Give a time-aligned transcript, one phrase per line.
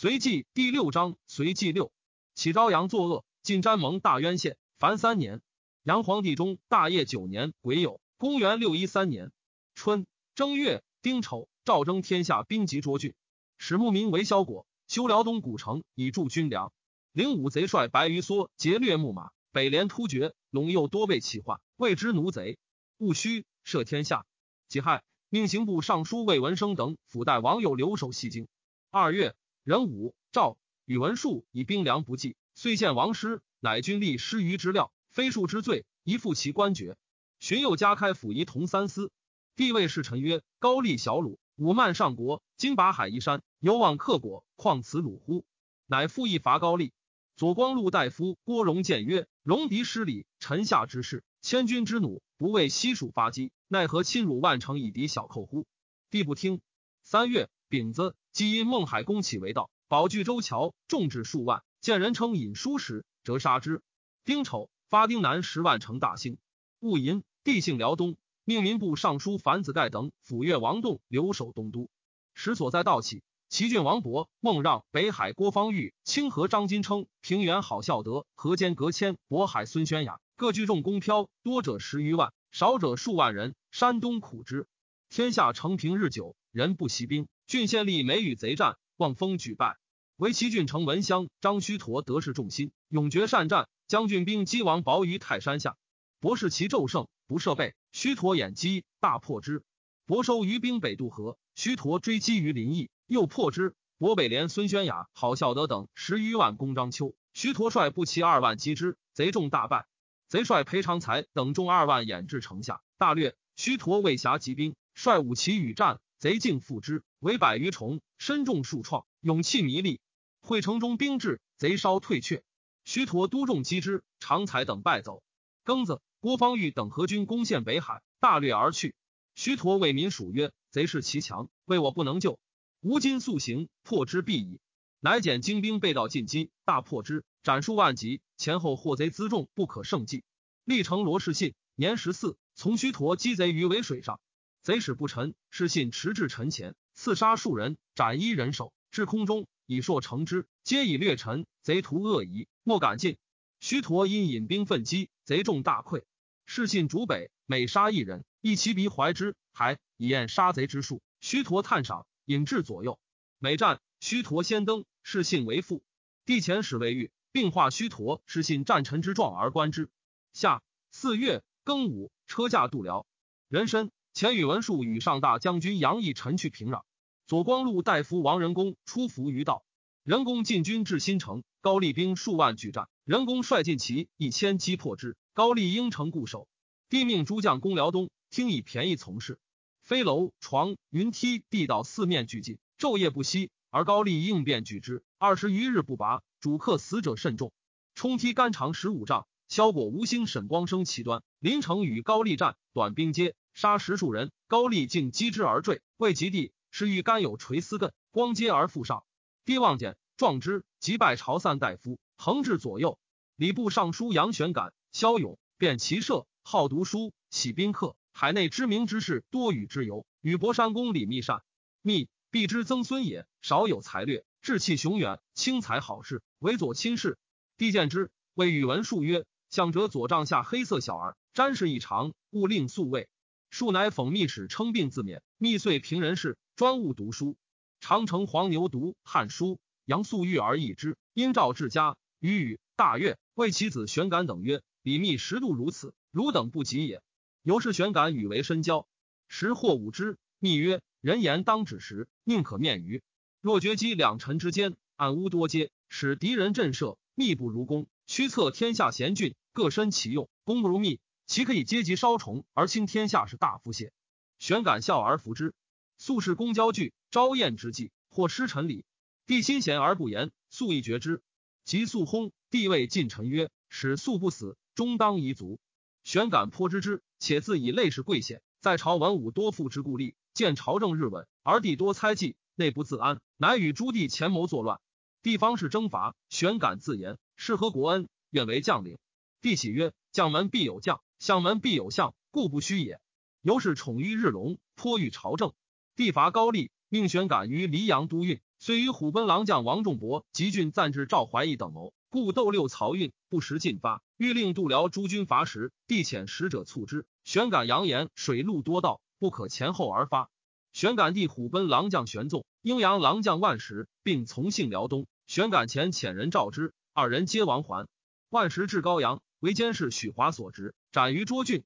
[0.00, 1.92] 随记第六章，随记六，
[2.34, 5.42] 启朝阳作恶，进詹蒙大渊县，凡三年。
[5.82, 9.30] 杨皇帝中大业九年癸酉，公元六一三年
[9.74, 13.12] 春正月丁丑，赵征天下兵及涿郡，
[13.58, 16.72] 使牧民为萧果，修辽东古城，以助军粮。
[17.12, 22.56] 灵武贼帅白鱼梭劫掠木马，北连突厥，陇右多被起患，谓之奴贼。
[22.96, 24.24] 戊戌，赦天下。
[24.66, 28.48] 己亥，命刑部尚书魏文生等辅代王友留守西京。
[28.90, 29.34] 二月。
[29.70, 36.96] 人武，赵宇文述以兵粮不济，遂献王师，乃军力失于之料，非数之罪，宜复其官爵。
[37.38, 39.12] 荀攸加开府仪同三司。
[39.54, 45.44] 帝谓侍臣曰：“高丽小鲁，武慢上国，今拔海夷山，有望克果，况此鲁乎？”
[45.86, 46.92] 乃复议伐高丽。
[47.36, 55.64] 左光禄大夫郭荣谏曰：“戎狄失礼，臣下之事，千军之弩不为西蜀发击，奈何侵辱万城以敌小寇乎？”
[56.10, 56.60] 帝不听。
[57.04, 58.16] 三月丙子。
[58.32, 61.62] 即因孟海公起为道，保据州桥，众至数万。
[61.80, 63.82] 见人称引书时，折杀之。
[64.24, 66.38] 丁丑，发丁南十万乘大兴。
[66.78, 71.88] 戊寅，地姓辽东，命民部尚书樊子盖等抚越王栋留守东都。
[72.34, 83.54] 时所在道起，齐郡王伯、孟让、北海郭方域、清河张金称、平原郝孝德、河间隔谦、渤海孙宣雅各聚众公飘，多者十余万，少者数万人。
[83.70, 84.66] 山东苦之。
[85.08, 87.26] 天下承平日久，人不习兵。
[87.50, 89.76] 郡县吏每与贼战，望风举败。
[90.16, 93.68] 为齐郡城文乡张须陀得势众心，勇决善战。
[93.88, 95.76] 将军兵击王薄于泰山下，
[96.20, 97.74] 博士其骤胜，不设备。
[97.90, 99.64] 须陀掩击，大破之。
[100.06, 103.74] 博收余兵北渡河，须陀追击于临邑，又破之。
[103.98, 109.88] 博北连孙宣雅、郝孝德等十余万攻张丘，须陀率步骑二万击之，贼众大败。
[110.28, 113.34] 贼帅裴长才等众二万掩至城下，大略。
[113.56, 115.98] 须陀未辖集兵，率五骑与战。
[116.20, 120.00] 贼竟复之，为百余重，身中数创，勇气弥利。
[120.40, 122.42] 会城中兵至，贼稍退却。
[122.86, 125.22] 须陀督众击之，常才等败走。
[125.62, 128.94] 庚子，郭方玉等合军攻陷北海，大掠而去。
[129.34, 132.40] 须陀为民属曰：“贼势其强，为我不能救。
[132.80, 134.58] 吾今速行，破之必矣。”
[135.00, 140.24] 乃减精兵备道进击，大破之，斩数万级，前后获贼辎重不可胜计。
[140.64, 144.20] 历城罗氏信，年十四，从须陀击贼于尾水上。
[144.62, 151.46] 贼使不臣，是信持至臣前，刺杀数人，斩一人首，至空中，以硕成之，皆以略臣。
[151.62, 153.16] 贼徒恶疑，莫敢进。
[153.58, 156.02] 须陀因引兵奋击，贼众大溃。
[156.44, 161.00] 士信逐北，每杀一人，一其鼻怀之，还以验杀贼之术。
[161.22, 163.00] 须陀探赏，引至左右。
[163.38, 165.82] 每战，须陀先登，士信为副。
[166.26, 169.88] 帝遣使未遇，并化须陀是信战臣之状而观之。
[170.34, 173.06] 下四月庚午，车驾渡辽，
[173.48, 173.90] 人参。
[174.12, 176.82] 前宇文述与上大将军杨义臣去平壤，
[177.30, 179.62] 左光禄大夫王仁公出伏于道，
[180.02, 186.48] 仁公进军至新城，高丽兵数万拒战，仁公率进骑一千击破之，高丽应城固守。
[186.88, 189.38] 帝命诸将攻辽东，听以便宜从事，
[189.84, 197.52] 飞楼床云梯地道四面俱进，昼夜不息，而高丽应变举之，二十余日不拔，主客死者甚众，
[197.94, 199.28] 冲梯干长十五丈。
[199.46, 203.36] 萧果吴兴沈光生其端，临城与高丽战，短兵接。
[203.54, 209.04] 杀十数人，高丽竟击之而坠，未及地，是欲甘有垂丝亘，光接而复上。
[209.44, 212.98] 帝望见，壮之，即拜朝散大夫，横至左右。
[213.36, 217.96] 礼部尚书杨玄感、骁勇，便骑射，好读书，喜宾客。
[218.12, 220.06] 海内知名之士多与之游。
[220.20, 221.42] 与博山公李密善，
[221.80, 227.18] 密必之曾孙也，少有才略，志气雄远，轻才好事，为左亲事。
[227.56, 233.08] 帝见之，谓宇文述曰：“相者左帐下黑色小儿，瞻视异常，勿令宿卫。”
[233.48, 237.38] 庶乃讽密使称病自勉，密遂平人事，专务读书。
[237.80, 239.46] 长城黄牛读《汉书》，
[239.86, 240.98] 杨素玉而异之。
[241.14, 247.02] 因召至家，语语大悦，谓其子玄感等曰：“李密十度如此，汝等不及也。”
[247.42, 248.86] 由是玄感与为深交。
[249.26, 253.02] 时或武之，密曰：“人言当止时，宁可面于。
[253.40, 257.86] 若决击两臣之间，暗屋多阶，使敌人震慑，密不如攻。
[258.06, 263.94] 驱策天下贤俊，各身其用，攻不如密。”其可以阶级稍重而轻天下是大夫谢，
[264.38, 265.54] 玄感笑而服之。
[266.00, 268.86] 素是公交具朝宴之际，或失臣礼，
[269.26, 271.20] 帝心贤而不言，素亦绝之。
[271.66, 275.60] 即素薨，帝谓近臣曰：“使素不死，终当遗族。”
[276.02, 284.80] 玄感颇知之，且自以类氏贵显，在朝文武多负之故吏，见朝政日稳，而帝多猜忌，内不自安，乃与诸帝前谋作乱。
[285.22, 288.96] 帝方是征伐，玄感自言是何国恩，愿为将领。
[289.42, 293.02] 帝喜曰：“将门必有将。”相门必有相，故不虚也。
[293.42, 295.52] 由是宠于日隆，颇欲朝政。
[296.00, 307.04] 帝伐高丽，命玄感于黎阳都运，遂与虎贲郎将王仲伯、吉郡赞至赵怀义等谋，故斗六漕运不时进发，欲令度辽诸军伐时，帝遣使者促之。
[307.22, 310.30] 玄感扬言水陆多道，不可前后而发。
[310.72, 315.06] 玄感弟虎贲郎将玄纵、阴阳郎将万石，并从幸辽东。
[315.26, 317.86] 玄感前遣人召之，二人皆亡还。
[318.30, 321.62] 万石至高阳，为监视许华所执，斩于涿郡。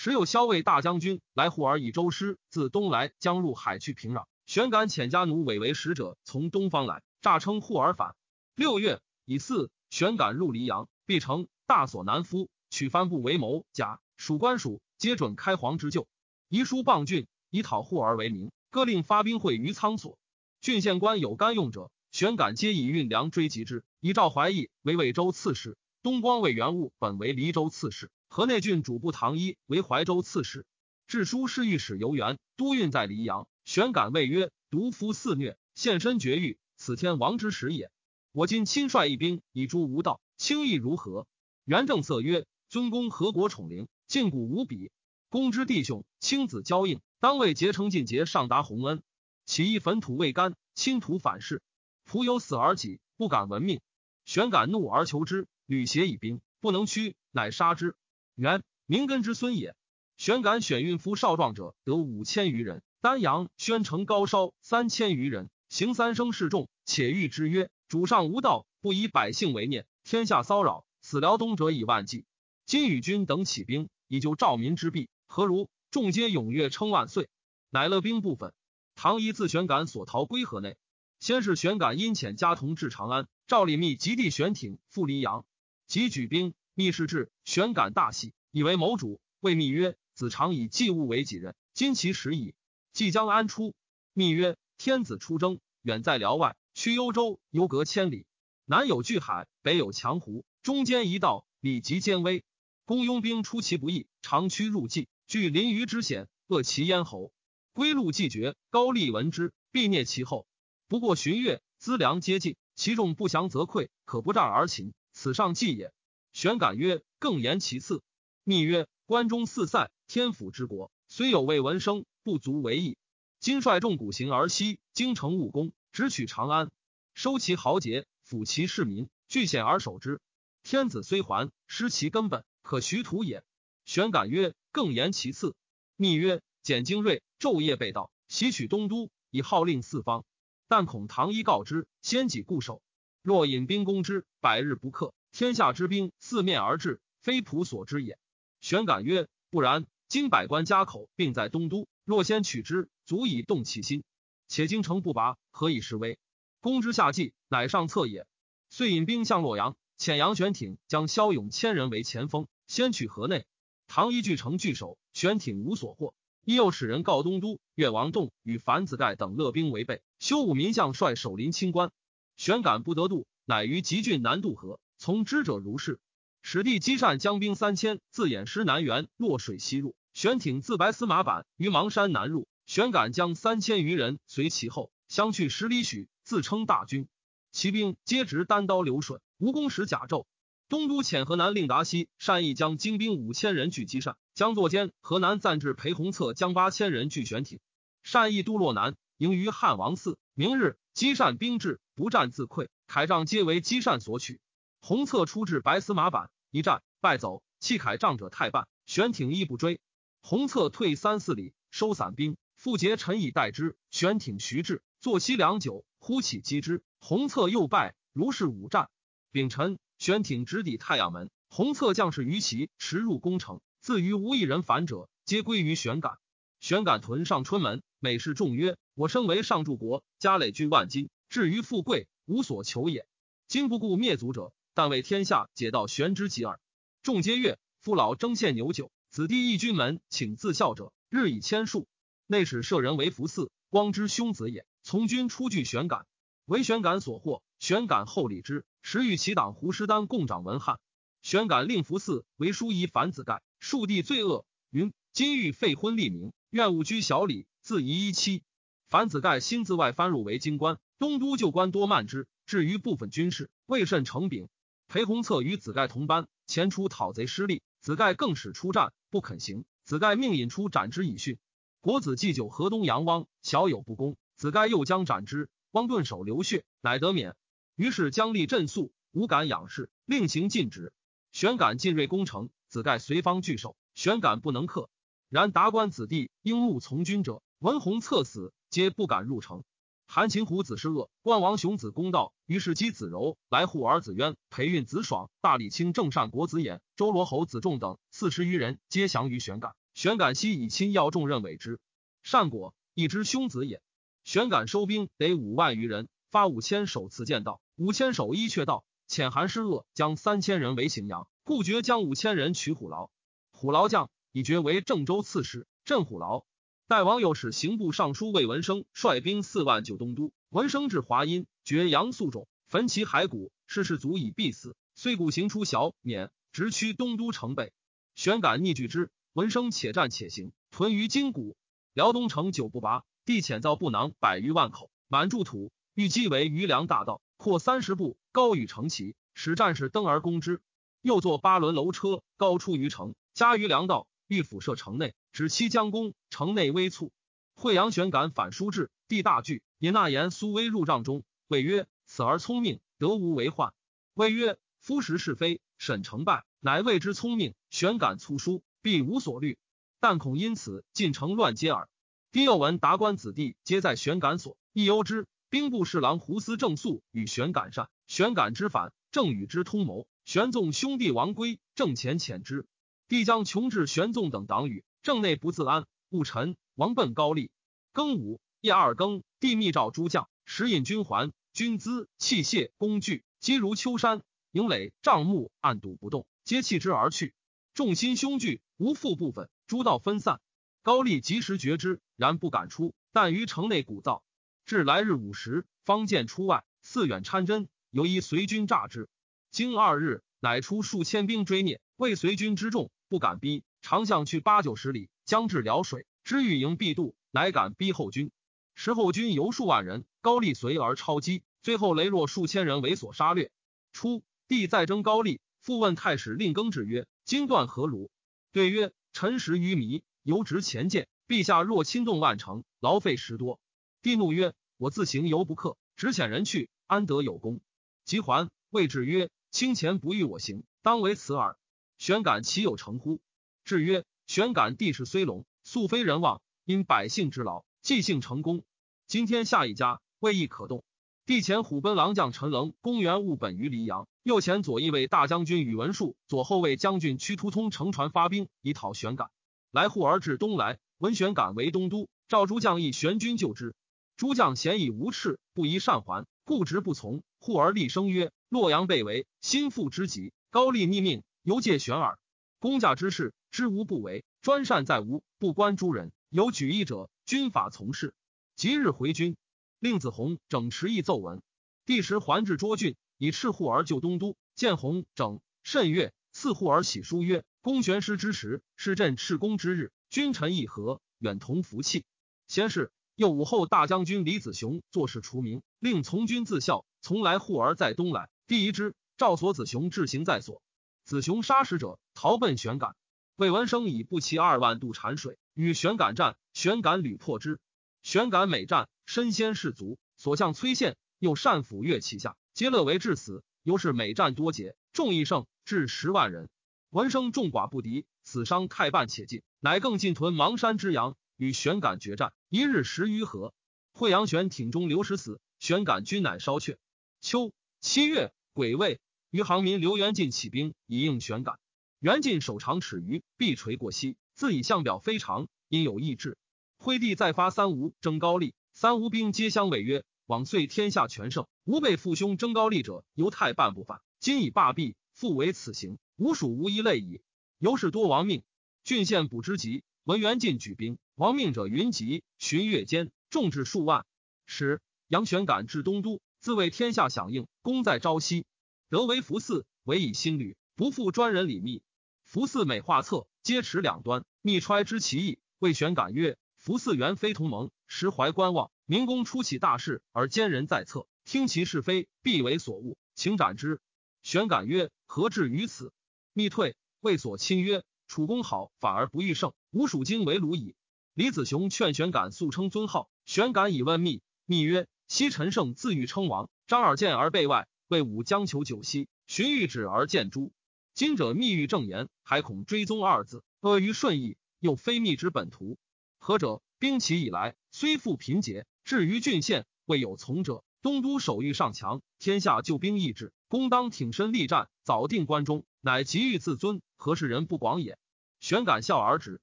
[0.00, 4.26] 时有骁卫大将军来护而以周师自东来，将入海去平壤。
[4.46, 8.14] 玄感遣家奴伪为使者，从东方来，诈称护而返。
[8.54, 13.66] 六月乙巳，玄感入黎阳，必成大所南夫，取藩部为谋。
[13.72, 16.06] 甲属官属皆准开皇之旧，
[16.48, 18.52] 遗书傍郡，以讨护而为名。
[18.70, 20.16] 各令发兵会于仓所。
[20.60, 23.82] 郡县官有干用者，玄感皆以运粮追及之。
[23.98, 25.76] 以赵怀义为魏州刺史。
[26.04, 30.64] 东光魏元务本为黎州刺史，河内郡主簿唐一为怀州刺史。
[31.06, 33.48] 致书侍御史游元，都运在黎阳。
[33.64, 37.90] 玄感谓曰：“毒夫肆虐，现身绝狱，此天亡之时也。
[38.32, 41.26] 我今亲率一兵以诛无道，轻易如何？”
[41.64, 44.92] 元正色曰：“尊公何国宠灵，敬古无比。
[45.30, 49.02] 公之弟兄亲子交应，当为结成尽节，上达洪恩。
[49.46, 51.62] 起义坟土未干，亲土反噬，
[52.06, 53.80] 仆有死而己，不敢闻命。
[54.26, 57.94] 玄感怒而求之。”吕邪以兵不能屈，乃杀之。
[58.38, 59.74] 元明根之孙也。
[60.16, 72.26] 玄感选运夫少壮者得五千余人，丹阳、宣城高烧三千余人，行三生示众，且谕之曰：“主上无道，不以百姓为念，天下骚扰，死辽东者以万计。
[72.64, 77.28] 今与君等起兵，以救赵民之弊，何如？”众皆踊跃称万岁。
[77.70, 78.52] 乃勒兵部分。
[78.94, 80.76] 唐一自玄感所逃归河内。
[81.18, 85.44] 先是玄感因遣家童至长安，赵李密及弟玄挺赴黎阳。
[85.88, 89.20] 即举兵，密事至，玄感大喜，以为谋主。
[89.40, 92.54] 谓密曰：“子常以祭物为己任，今其时矣，
[92.92, 93.74] 即将安出？”
[94.14, 98.26] 密曰：“天子出征，远在辽外，去幽州，犹隔千里。
[98.64, 102.44] 南有巨海，北有强湖，中间一道，礼极坚危。
[102.84, 107.32] 公拥兵出其不意，长驱入计，据临榆之险，扼其咽喉。
[107.72, 110.46] 归路既绝，高丽闻之，必灭其后。
[110.86, 115.92] 不过旬月，资粮皆尽，其众不降则溃，可不战而擒。”此上计也。
[116.38, 118.00] 玄感曰：“更言其次。”
[118.44, 122.96] 密曰：“关中四塞，天府之国，虽有魏文生，不足为意。
[123.40, 126.70] 今率众古行而西，京城务工，直取长安，
[127.12, 130.20] 收其豪杰，抚其市民，据险而守之。
[130.62, 133.42] 天子虽还，失其根本，可徐图也。”
[133.84, 135.56] 玄感曰：“更言其次。”
[135.98, 140.24] 密曰：“简精锐，昼夜被盗，袭取东都，以号令四方。
[140.68, 142.80] 但恐唐一告之，先己固守。”
[143.22, 148.18] 若引兵攻之，百日不克，天下之兵四面而至，非仆所知也。
[148.60, 154.02] 玄感曰：“不然，今百官家口并在东都，若先取之，足以动其心。
[154.48, 156.18] 且京城不拔，何以示威？
[156.60, 158.26] 攻之下计，乃上策也。”
[158.70, 163.46] 遂引兵向洛阳，遣杨玄挺将骁勇千人为前锋，先取河内。
[163.86, 166.14] 唐一据城据守，玄挺无所获。
[166.44, 171.92] 亦又使人告东都越王栋与樊子盖等勒兵为备，修武民相率守临清关。
[172.36, 176.00] 玄感不得渡，乃于吉郡南渡河，从之者如是。
[176.42, 179.94] 使帝积善将兵三千，自偃师南援，落水西入。
[180.12, 187.08] 玄挺自白司马板于邙山南入，玄感将三千余人随其后，相去十里许，自称大军。
[187.52, 190.26] 骑兵皆执单刀流水，无弓矢甲胄。
[190.68, 197.60] 东都遣河南令达西善意将精兵五千人拒积善，将作监河南暂至裴弘策将八千人拒玄挺。
[198.02, 200.18] 善意都洛南，迎于汉王寺。
[200.34, 200.76] 明日。
[200.94, 204.40] 积善兵至，不战自溃，铠杖皆为积善所取。
[204.80, 208.68] 洪策出至白司马板，一战败走，弃铠杖者太半。
[208.86, 209.80] 玄挺亦不追，
[210.22, 213.76] 洪策退三四里，收散兵，复结陈以待之。
[213.90, 216.82] 玄挺徐至，坐息良久，忽起击之。
[217.00, 218.88] 洪策又败，如是五战。
[219.30, 226.18] 丙辰，玄挺直抵太阳门，洪策将士于其驰入宫城，自于无一人反者，皆归于玄感。
[226.60, 233.06] 玄感屯上春门，每事众曰：“我生为上柱国，家累居万金，至于富贵，无所求也。
[233.46, 236.60] 今不顾灭族者，但为天下解道玄之极耳。”
[237.02, 237.58] 众皆悦。
[237.80, 241.88] 父老争献牛酒，子弟义军门，请自孝者，日以千数。
[242.28, 244.64] 内使舍人为福寺，光之兄子也。
[244.84, 246.06] 从军出具玄感，
[246.44, 247.42] 为玄感所获。
[247.58, 250.78] 玄感厚礼之，时与其党胡师丹共掌文翰。
[251.22, 256.32] 玄感令福寺为书仪樊子盖，庶弟罪恶，云今欲废婚立名。
[256.50, 258.44] 愿勿居小礼，自遗一妻。
[258.88, 262.28] 樊子盖新自外藩入为京官，东都旧官多慢之。
[262.46, 264.48] 至于部分军事，未甚成柄。
[264.88, 269.66] 裴弘策与子盖同班，前出讨贼失利，子盖更使出战，不肯行。
[269.84, 271.38] 子盖命引出斩之以训。
[271.82, 277.36] 国子祭酒河东阳汪，小有不公，子盖又将斩之，汪顿首流血，乃得免。
[277.76, 280.94] 于是将立镇肃，无敢仰视，令行禁止。
[281.32, 284.88] 玄感进锐攻城，子盖随方拒守，玄感不能克。
[285.28, 289.64] 然达官子弟应募从军者，文弘策死，皆不敢入城。
[290.10, 299.74] 韩擒虎子是恶，关王雄子公道，于是姬子柔来护儿子渊，培运子爽、大理卿郑善国子衍、周罗侯子仲等四十余人，皆降于玄感。
[299.92, 301.78] 玄感悉以亲要重任委之。
[302.22, 303.82] 善果一之兄子也。
[304.24, 313.10] 玄感收兵得五万余人，发五千手次剑道，五千手一却道，遣韩师恶将三千人为荥阳，故决将五千人取虎牢。
[313.50, 316.46] 虎牢将以爵为郑州刺史，镇虎牢。
[316.88, 320.32] 代王又使刑部尚书魏文生率兵四万救东都。
[320.48, 324.74] 文生至华阴，绝杨素种，焚其骸骨，世事足以必死。
[324.94, 327.74] 虽古行出小免，直趋东都城北。
[328.14, 331.58] 玄感逆拒之，文生且战且行，屯于金谷。
[331.92, 340.62] 辽东城久不拔，地浅造不囊百余万口，满筑土，欲积为余粮大道，扩三十步，高与城齐，使战士登而攻之。
[341.02, 345.14] 又作八轮楼车，高出于城，加于粮道，欲辐射城内。
[345.32, 347.12] 指期将攻，城内危促。
[347.54, 353.72] 惠阳玄感反书至，地大惧，引纳言苏威入帐中，谓曰：“此儿聪明，得无为患。”
[354.14, 357.54] 谓曰：“夫识是非，审成败，乃谓之聪明。
[357.70, 359.58] 玄感粗疏，必无所虑，
[360.00, 361.88] 但恐因此进城乱接耳。”
[362.30, 365.26] 丁又闻达官子弟皆在玄感所，亦忧之。
[365.50, 370.06] 兵部侍郎胡思正肃与玄感善，玄感之反，正与之通谋。
[370.26, 372.66] 玄纵兄弟王归，正前遣之，
[373.08, 374.84] 帝将穷至玄纵等党羽。
[375.02, 377.50] 正内不自安，戊辰，王奔高丽。
[377.92, 384.22] 庚午夜二更，帝密诏诸将，时引军还，军资器械工具积如秋山，
[384.52, 387.34] 营垒帐幕暗堵不动，皆弃之而去。
[387.74, 390.40] 众心凶惧，无复部分，诸道分散。
[390.82, 394.22] 高丽及时觉之，然不敢出，但于城内鼓噪。
[394.64, 399.10] 至来日午时，方见出外，四远参真，犹疑随军诈之。
[399.50, 403.62] 经二日，乃出数千兵追灭，未随军之众不敢逼。
[403.80, 408.30] 长向去八九十里，将至辽水，知欲营必渡，乃敢逼后军。
[408.74, 413.50] 时后军由数万人，高丽随而超击，最后雷弱数千人为所杀掠。
[413.92, 418.10] 初，帝再征高丽，复问太史令庚之曰：“今断何如？”
[418.52, 421.08] 对曰：“臣时愚迷，犹执前见。
[421.26, 423.60] 陛下若亲动万城，劳费时多。”
[424.00, 427.60] 帝怒曰：“我自行犹不克，只遣人去，安得有功？”
[428.06, 431.58] 即还，谓之曰：“卿前不欲我行，当为此耳。
[431.98, 433.20] 玄感其有成乎？”
[433.66, 438.62] 至曰：玄感地势虽隆，素非人望，因百姓之劳，即兴成功。
[439.06, 440.84] 今天下一家，未易可动。
[441.24, 449.30] 帝前虎贲郎将陈棱公元务本于黎阳，右前左翼卫大将军宇文述，左后卫将军屈突通乘船发兵以讨玄感。
[449.70, 453.74] 来护而至东来，闻玄感为东都，召诸将议玄军救之。
[454.18, 457.22] 诸将嫌以无赤，不宜善还，故执不从。
[457.40, 462.18] 护而厉声曰：洛阳被围，心腹之急，高丽逆命，犹借玄耳。
[462.58, 463.32] 公家之事。
[463.58, 466.12] 知无不为，专善在吾，不关诸人。
[466.28, 468.14] 有举义者，军法从事。
[468.54, 469.36] 即日回军，
[469.80, 471.42] 令子弘整持义奏文。
[471.84, 474.36] 第时还至涿郡，以赤护而救东都。
[474.54, 482.04] 见弘整甚悦，赐护而喜书曰：“公玄师之时，是朕赤公之日，君臣议和，远同福气。”
[482.46, 488.30] 先是，又武后大将军李子雄做事除名，令从军自效，从来护而在东来。
[488.46, 490.62] 第一之，赵所子雄志行在所。
[491.04, 492.94] 子雄杀使者，逃奔玄感。
[493.38, 497.60] 魏文生以步骑二万渡产水，与玄感战，玄感屡破之。
[498.02, 503.44] 玄感每战，身先士卒，所向崔宪又善抚乐其下，皆乐为至死。
[503.62, 506.48] 由是每战多捷，众益胜，至十万人。
[506.90, 513.54] 文生众寡不敌，死伤太半且尽，乃更进屯邙山之阳，与玄感决战，一日十余合。
[513.92, 516.76] 惠阳玄挺中流矢死，玄感军乃烧却。
[517.20, 521.60] 秋七月癸未，余杭民刘元进起兵以应玄感。
[522.00, 526.38] 袁晋手长尺余，臂垂过膝，自以相表非常，因有意志。
[526.76, 534.00] 徽帝再发三吴征高丽，三吴兵皆相违曰：“往遂天下全胜，吾辈父兄征高丽者，犹太半不犯。
[534.20, 537.20] 今已罢弊，复为此行，吾属无一类矣。
[537.58, 538.44] 由是多亡命。
[538.84, 544.06] 郡县补之急，闻袁晋举兵，亡命者云集，旬月间众至数万。
[544.46, 548.46] 使杨玄感至东都，自为天下响应，功在朝夕，
[548.88, 551.82] 得为福嗣，委以新旅，不负专人礼密。
[552.28, 555.38] 福嗣每画册，皆持两端，密揣之其意。
[555.58, 558.70] 谓玄感曰：“福嗣原非同盟，实怀观望。
[558.84, 563.80] 明公出起大事，而奸人在侧，听其是非，必为所恶，请斩之。”
[564.22, 565.90] 玄感曰：“何至于此？”
[566.34, 570.74] 密退，谓所亲曰：“楚公好，反而不欲胜，吾蜀今为虏矣。”
[571.16, 574.20] 李子雄劝玄感速称尊号，玄感以问密。
[574.44, 580.52] 密曰：“昔陈胜自欲称王，张耳见而被外，魏武将求九锡，荀彧止而见诸。
[580.98, 585.78] 今者密欲正言，还恐追踪二字，阿谀顺义，又非密之本图。
[586.18, 586.60] 何者？
[586.80, 590.64] 兵起以来，虽复贫竭，至于郡县，未有从者。
[590.82, 597.96] 东都守御上强，天下救兵易志，公当挺身力战，早定关中，乃急欲自尊，何事人不广也？
[598.40, 599.40] 玄感笑而止。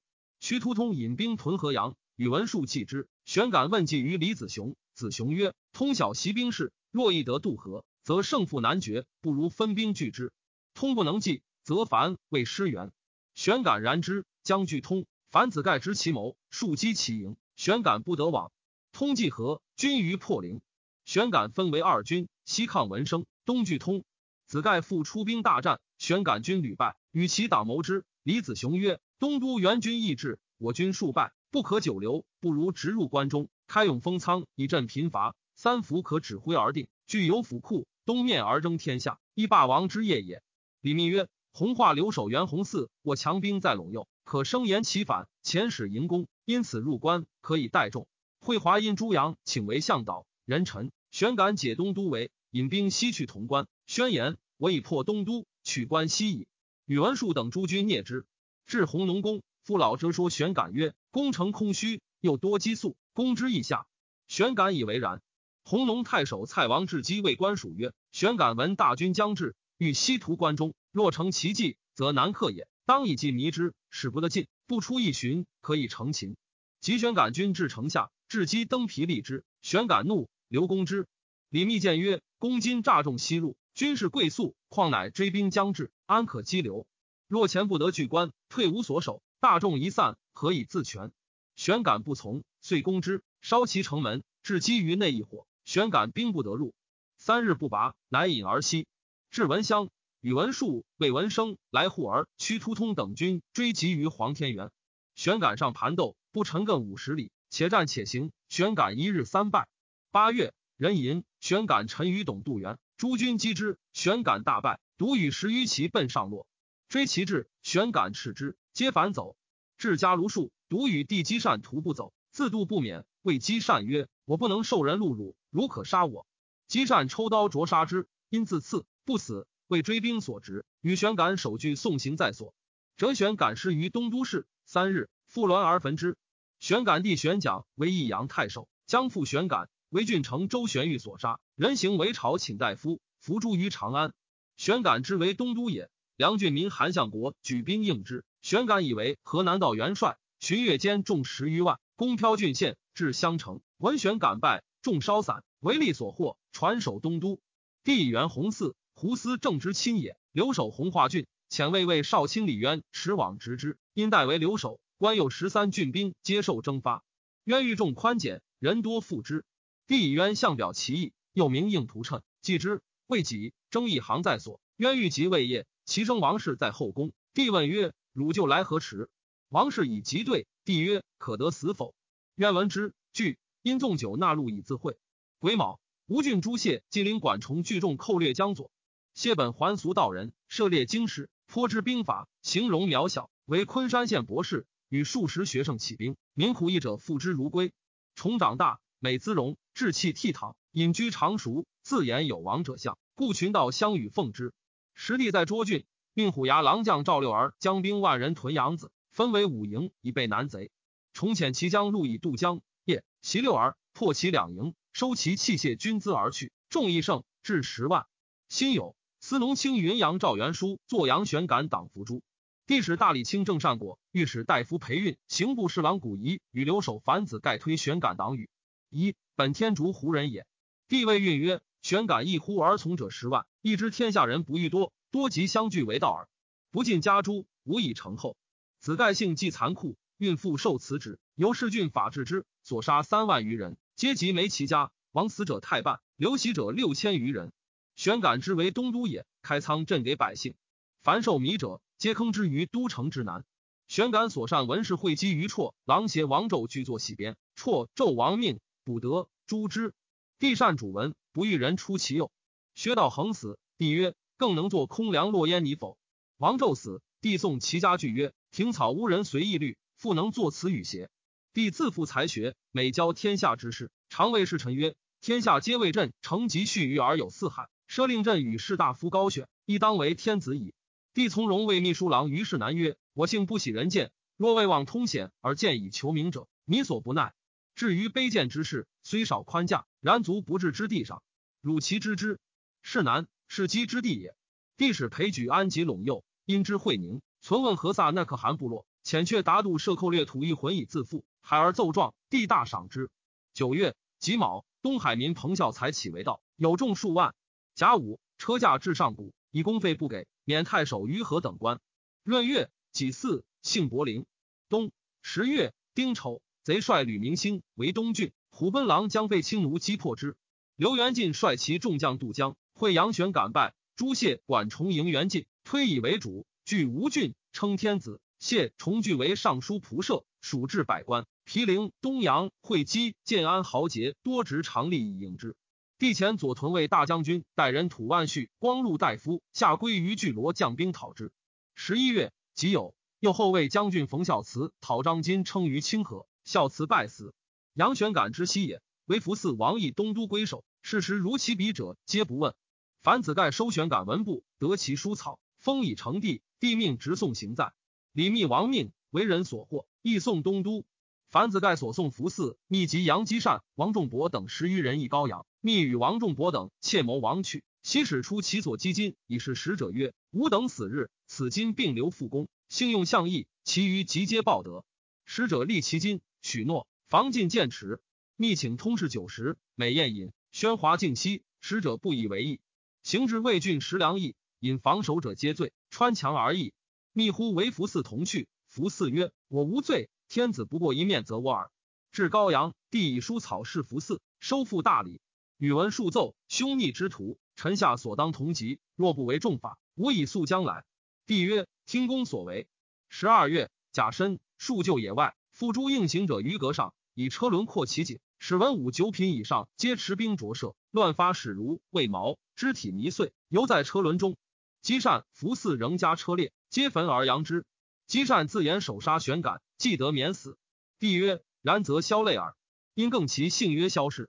[0.40, 3.08] 屈突通引兵屯河阳，宇文述弃之。
[3.24, 10.34] 玄感问计于李子雄，子雄曰：“通晓习兵事，若易得渡河，则胜负难决，不如分兵拒之。
[10.74, 12.92] 通不能计，则凡为失援。”
[13.34, 15.04] 玄感然之，将拒通。
[15.32, 18.52] 樊子盖知其谋，数击其营，玄感不得往。
[18.92, 20.60] 通济河，军于破陵。
[21.04, 24.04] 玄感分为二军，西抗文生，东拒通。
[24.46, 28.04] 子盖复出兵大战，玄感军屡败，与其党谋之。
[28.22, 35.34] 李子雄曰：“东都援军易至，我军数败，不可久留，不如直入关中，开永丰仓，以镇贫乏。
[35.56, 40.42] 三伏可指挥而定，具有府库，东面而争天下，一霸王之业也。”
[40.80, 48.06] 李密曰：“红化留守袁弘嗣，我强兵在陇右。”可声言其反，遣使迎攻，因此入关，可以待众。
[48.40, 53.66] 惠华因朱阳请为向导，人臣玄感解东都围，引兵西去潼关。
[53.86, 56.46] 宣言：我已破东都，取关西矣。
[56.84, 58.26] 宇文述等诸军蹑之。
[58.66, 63.86] 至弘农宫，父老折说玄感曰：攻城空虚，又多激素，攻之易下。
[64.28, 65.22] 玄感以为然。
[65.64, 72.68] 弘农太守蔡王至基谓官属曰：玄感闻大军将至，欲西屠关中，若成其计，则难克也。
[72.86, 74.48] 当以计迷之，使不得进。
[74.66, 76.38] 不出一旬，可以成擒。
[76.80, 79.44] 及玄感军至城下，至击登皮立之。
[79.60, 81.06] 玄感怒，刘公之。
[81.50, 86.86] 李密谏曰：“公今诈众西入，军事贵速，况乃追兵将至，安可激流？
[87.28, 91.12] 若前不得据关，退无所守，大众一散，何以自全？”
[91.56, 95.46] 玄感不从，遂攻之，烧其城门，至积于内一火。
[95.66, 96.72] 玄感兵不得入，
[97.18, 98.86] 三日不拔，乃引而西，
[99.30, 99.90] 至闻香。
[100.26, 104.72] 宇文述、魏文生来护儿，屈突通等军追击于黄天元。
[105.14, 108.32] 玄感上盘斗，不陈更五十里，且战且行。
[108.48, 109.68] 玄感一日三败。
[110.10, 116.48] 八月，壬寅，玄感陈于董杜原，诸军击之，玄感大败，独与十余骑奔上洛，
[116.88, 119.36] 追其至，玄感斥之，皆反走。
[119.78, 123.04] 至家如数，独与帝积善徒步走，自度不免。
[123.22, 126.26] 谓积善曰：“我不能受人戮辱，如可杀我。”
[126.66, 129.46] 积善抽刀灼杀之，因自刺不死。
[129.68, 132.54] 为追兵所执，与玄感首据送行在所。
[132.96, 136.16] 折玄感失于东都市，三日复鸾而焚之。
[136.60, 141.40] 玄感弟玄讲为益阳太守，将复玄感为郡城周玄玉所杀。
[141.56, 144.14] 人行为朝请大夫，伏诛于长安。
[144.56, 145.90] 玄感之为东都也。
[146.16, 148.24] 梁郡民韩相国举兵应之。
[148.40, 153.60] 玄感以为河南道元帅，巡越间众十余万，攻飘郡县，至襄城。
[153.78, 157.40] 闻玄感败，众烧散，为利所获，传守东都。
[157.84, 158.74] 帝元弘嗣。
[158.98, 164.80] 胡思正之亲也，留守弘化郡，遣卫为少卿李渊驰往执之，因代为留守。
[164.96, 167.04] 官有十三郡兵，接受征发。
[167.44, 169.44] 渊欲众宽简，人多附之。
[169.86, 172.80] 帝以渊相表其意，又名应图谶，继之。
[173.06, 177.12] 未己征一行在所，渊欲即位业，其生王氏在后宫。
[177.34, 179.10] 帝问曰：“汝就来何迟？”
[179.50, 180.46] 王氏以即对。
[180.64, 181.94] 帝曰：“可得死否？”
[182.36, 184.96] 渊闻之，惧，因纵酒纳禄以自会。
[185.38, 188.70] 癸卯，吴郡朱谢金陵管崇聚众寇掠江左。
[189.16, 197.72] 谢本还俗道人，涉猎经史，颇知兵法，形容渺小，为昆山县博士，与数十学生起兵，民苦役者付之如归。
[198.14, 204.52] 崇长大，美姿容，志气倜傥，隐居常熟，自言有王者相，故群道相与奉之。
[204.92, 210.70] 实地在涿郡，命虎牙郎将赵六儿将兵万人屯阳子，分为五营，以备南贼。
[211.14, 218.04] 重遣其将入以渡江，夜袭六儿，破其两营，收其器械军资而去，众益胜，至十万。
[218.50, 218.94] 辛酉。
[219.28, 222.22] 司农卿云阳赵元书作阳玄感党伏诛。
[222.64, 228.48] 帝使大理卿郑善果、御史大夫裴运、刑部侍郎古仪与留守樊子盖推玄感党羽。
[228.88, 230.46] 一本天竺胡人也。
[230.86, 236.28] 帝谓运曰：玄感一呼而从者十万，亦知天下人不欲多，多即相聚为道耳。
[236.70, 238.36] 不尽家诸，无以成后。
[238.78, 247.52] 子盖性既残酷，运复受此旨，由世郡法治之，所杀三万余人，皆及没其家，亡死者太半，流徙者六千余人。
[247.96, 250.54] 玄感之为东都也，开仓赈给百姓，
[251.02, 253.44] 凡受米者，皆坑之于都城之南。
[253.88, 259.94] 玄感所善文士会稽于绰，狼邪王纣具作喜鞭，绰纣王命，卜得诛之。
[260.38, 262.30] 帝善主文，不欲人出其右。
[262.74, 265.96] 薛道衡死，帝曰：更能作空梁落烟，你否？
[266.36, 271.08] 王纣死，帝送其家具曰：庭草无人随意律，复能作此语邪？
[271.54, 274.94] 帝自负才学，每教天下之事，常谓侍臣曰。
[275.22, 280.74] 天下皆为朕成吉续于而有四海，设令朕与士大夫高选，亦当为天子矣。
[281.14, 287.32] 帝从容为秘书郎于是南曰：我幸不喜人见，若未望通显而见以求名者，民所不耐。
[287.74, 291.22] 至于卑贱之事，虽少宽价，然足不至之地上。
[291.62, 292.38] 汝其知之，
[292.82, 294.36] 是南，是积之地也。
[294.76, 301.24] 帝使裴举安及陇右，因之会宁，存问何萨那可汗部落，遣却达度射寇掠土一魂以自负。
[301.40, 303.08] 海而奏状，帝大赏之。
[303.54, 307.34] 九月己卯，东海民彭孝才起为道，有众数万。
[307.76, 311.78] 甲午，车驾至上谷，以公费不给，免太守于和等官。
[312.24, 314.24] 闰月己巳，幸伯陵。
[314.70, 320.38] 冬十月丁丑，贼帅吕明星为东郡，虎贲郎将被青奴击破之。
[320.74, 323.74] 刘元进率其众将渡江，会杨玄赶败。
[323.94, 328.22] 朱谢管崇迎元进，推以为主，据吴郡，称天子。
[328.38, 331.26] 谢重据为尚书仆射，属至百官。
[331.44, 335.54] 毗陵、东阳、会稽、建安豪杰多执常吏以应之。
[335.98, 341.32] 帝前左屯卫大将军代人土万绪、光禄大夫下归于巨罗将兵讨之。
[341.74, 346.26] 十一月己酉，右后卫将军冯孝慈讨张金，称于清河。
[346.44, 347.34] 孝慈败死。
[347.72, 348.82] 杨玄感之西也。
[349.06, 352.54] 为福寺王义东都归守，事实如其笔者，皆不问。
[353.02, 356.42] 樊子盖收玄感文部，得其书草，封以成帝。
[356.60, 357.72] 帝命直送行在。
[358.12, 360.84] 李密亡命，为人所获，亦送东都。
[361.30, 365.46] 樊子盖所送福寺，密集杨基善、王仲伯等十余人，亦高阳。
[365.66, 367.64] 密与王仲伯等窃谋亡去。
[367.82, 374.84] 西使出其所积金，以示使者曰：“吾等死日，此金并留复公，幸用相义，其余即皆报得。”
[375.26, 378.00] 使者立其金，许诺，防进见耻。
[378.36, 381.42] 密请通事酒食，美宴饮，喧哗静息。
[381.60, 382.60] 使者不以为意。
[383.02, 386.74] 行至魏郡食粮邑，引防守者皆醉，穿墙而已。
[387.12, 388.46] 密呼为福嗣同去。
[388.68, 391.72] 福嗣曰：“我无罪，天子不过一面，则我耳。”
[392.12, 395.20] 至高阳，帝以书草示福嗣，收复大礼。
[395.58, 398.78] 宇文述奏：“凶逆之徒，臣下所当同级。
[398.94, 400.84] 若不为重法，吾以速将来。”
[401.24, 402.68] 帝曰：“听公所为。”
[403.08, 408.18] 十二月，甲申，数就野外，付诸应行者于阁上，以车轮扩其颈。
[408.38, 414.36] 使文武九品以上皆持兵着射，乱发矢如未毛，肢体迷碎，犹在车轮中。
[414.82, 417.64] 积善、福嗣仍加车裂，皆焚而扬之。
[418.06, 420.58] 积善自言手杀玄感，既得免死。
[420.98, 422.54] 帝曰：“然则消泪耳。”
[422.92, 424.28] 因更其姓曰萧氏。